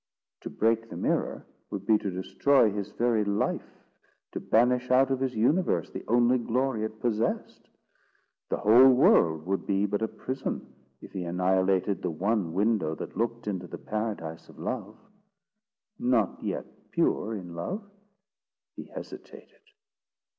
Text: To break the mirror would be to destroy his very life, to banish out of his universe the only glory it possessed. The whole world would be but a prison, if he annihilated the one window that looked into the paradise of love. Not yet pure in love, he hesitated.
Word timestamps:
To 0.39 0.49
break 0.49 0.89
the 0.89 0.97
mirror 0.97 1.45
would 1.69 1.85
be 1.85 1.99
to 1.99 2.09
destroy 2.09 2.71
his 2.71 2.89
very 2.89 3.23
life, 3.23 3.83
to 4.31 4.39
banish 4.39 4.89
out 4.89 5.11
of 5.11 5.19
his 5.19 5.35
universe 5.35 5.91
the 5.91 6.03
only 6.07 6.39
glory 6.39 6.83
it 6.83 6.99
possessed. 6.99 7.69
The 8.49 8.57
whole 8.57 8.91
world 8.95 9.45
would 9.45 9.67
be 9.67 9.85
but 9.85 10.01
a 10.01 10.07
prison, 10.07 10.73
if 11.01 11.11
he 11.13 11.23
annihilated 11.23 12.01
the 12.01 12.09
one 12.09 12.53
window 12.53 12.95
that 12.95 13.15
looked 13.15 13.47
into 13.47 13.67
the 13.67 13.77
paradise 13.77 14.49
of 14.49 14.57
love. 14.57 14.97
Not 15.99 16.41
yet 16.41 16.65
pure 16.89 17.35
in 17.35 17.53
love, 17.53 17.87
he 18.75 18.85
hesitated. 18.85 19.61